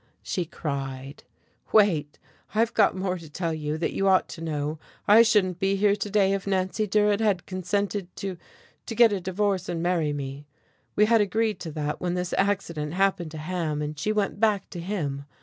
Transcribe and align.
she 0.23 0.45
cried. 0.45 1.23
"Wait 1.71 2.17
I've 2.55 2.73
got 2.73 2.95
more 2.97 3.19
to 3.19 3.29
tell 3.29 3.53
you, 3.53 3.77
that 3.77 3.93
you 3.93 4.07
ought 4.07 4.27
to 4.29 4.41
know. 4.41 4.79
I 5.07 5.21
shouldn't 5.21 5.59
be 5.59 5.75
here 5.75 5.95
to 5.95 6.09
day 6.09 6.33
if 6.33 6.47
Nancy 6.47 6.87
Durrett 6.87 7.19
had 7.19 7.45
consented 7.45 8.07
to 8.15 8.35
to 8.87 8.95
get 8.95 9.13
a 9.13 9.21
divorce 9.21 9.69
and 9.69 9.79
marry 9.83 10.11
me. 10.11 10.47
We 10.95 11.05
had 11.05 11.21
agreed 11.21 11.59
to 11.59 11.71
that 11.73 12.01
when 12.01 12.15
this 12.15 12.33
accident 12.35 12.95
happened 12.95 13.29
to 13.29 13.37
Ham, 13.37 13.79
and 13.79 13.95
she 13.99 14.11
went 14.11 14.39
back 14.39 14.71
to 14.71 14.79
him. 14.79 15.25